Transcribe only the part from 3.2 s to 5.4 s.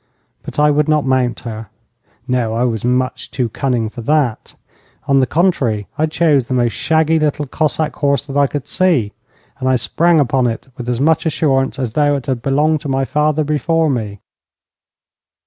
too cunning for that. On the